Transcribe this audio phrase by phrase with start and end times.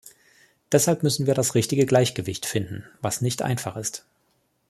[0.71, 4.03] Deshalb müssen wir das richtige Gleichgewicht finden, was nicht einfach ist.